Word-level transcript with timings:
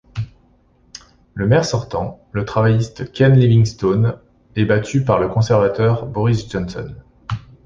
Le 1.35 1.45
maire 1.45 1.63
sortant, 1.63 2.27
le 2.31 2.43
travailliste 2.43 3.11
Ken 3.11 3.33
Livingstone, 3.37 4.17
est 4.55 4.65
battu 4.65 5.03
par 5.05 5.19
le 5.19 5.27
conservateur 5.29 6.07
Boris 6.07 6.49
Johnson. 6.51 6.95